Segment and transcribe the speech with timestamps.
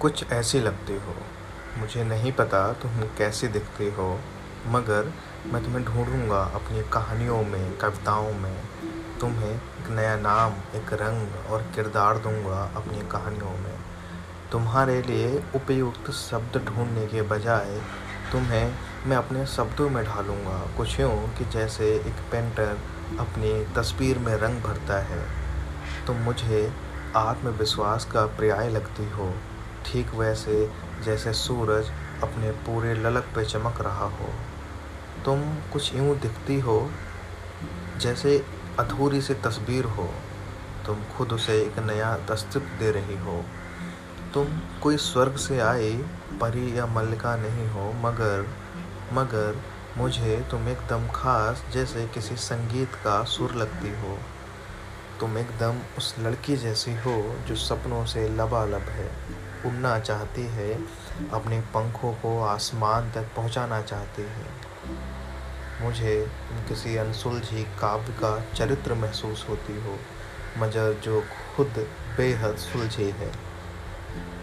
[0.00, 1.14] कुछ ऐसे लगते हो।
[1.78, 4.08] मुझे नहीं पता तुम कैसे दिखते हो,
[4.66, 5.12] मगर
[5.46, 8.56] मैं तुम्हें ढूंढूँगा अपनी कहानियों में, कविताओं में।
[9.20, 13.74] तुम्हें एक नया नाम, एक रंग और किरदार दूँगा अपनी कहानियों में।
[14.52, 17.80] तुम्हारे लिए उपयुक्त शब्द ढूँढने के बजाय
[18.32, 18.74] तुम्हें
[19.06, 22.78] मैं अपने शब्दों में ढालूँगा। कुछ यूँ कि जैसे एक पेंटर
[23.20, 25.24] अपनी तस्वीर में रंग भरता है।
[26.06, 26.72] तुम मुझे
[27.16, 29.32] आत्मविश्वास का पर्याय लगती हो,
[29.86, 30.70] ठीक वैसे
[31.04, 31.90] जैसे सूरज
[32.22, 34.28] अपने पूरे ललक पे चमक रहा हो।
[35.24, 36.90] तुम कुछ यूँ दिखती हो
[38.00, 38.36] जैसे
[38.78, 40.08] अधूरी सी तस्वीर हो।
[40.86, 43.42] तुम खुद उसे एक नया अस्तित्व दे रही हो।
[44.34, 45.92] तुम कोई स्वर्ग से आई
[46.40, 48.46] परी या मल्लिका नहीं हो, मगर
[49.12, 49.60] मगर
[49.98, 54.18] मुझे तुम एकदम खास जैसे किसी संगीत का सुर लगती हो।
[55.20, 59.10] तुम एकदम उस लड़की जैसी हो जो सपनों से लबालब है।
[59.66, 60.72] उड़ना चाहती है,
[61.32, 64.46] अपने पंखों को आसमान तक पहुंचाना चाहती है।
[65.82, 66.30] मुझे
[66.68, 69.98] किसी अनसुलझी काव्य का चरित्र महसूस होती हो
[70.58, 71.24] मजर जो
[71.56, 73.32] खुद बेहद सुलझी है।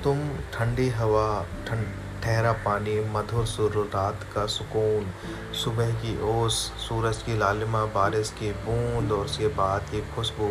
[0.03, 1.87] तुम ठंडी हवा ठंड
[2.23, 5.11] ठहरा पानी, मधुर सुर रात का सुकून।
[5.53, 6.53] सुबह की ओस,
[6.89, 10.49] सूरज की लालिमा, बारिश की बूंद और उसके बाद की खुशबू।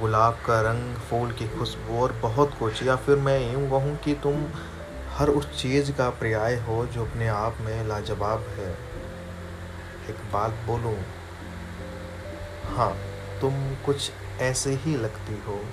[0.00, 4.14] गुलाब का रंग, फूल की खुशबू और बहुत कुछ। या फिर मैं यूँ कहूँ कि
[4.14, 4.46] तुम
[5.10, 8.72] हर उस चीज़ का पर्याय हो जो अपने आप में लाजवाब है।
[10.10, 10.96] एक बात बोलूँ?
[12.76, 12.96] हाँ
[13.40, 15.64] तुम कुछ ऐसे ही लगती हो।